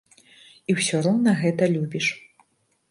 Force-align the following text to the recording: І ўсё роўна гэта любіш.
І 0.71 0.77
ўсё 0.79 1.03
роўна 1.09 1.37
гэта 1.43 1.63
любіш. 1.77 2.13